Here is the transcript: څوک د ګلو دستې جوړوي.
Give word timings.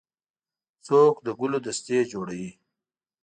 څوک 0.85 1.15
د 1.25 1.27
ګلو 1.39 1.59
دستې 1.65 1.97
جوړوي. 2.11 2.51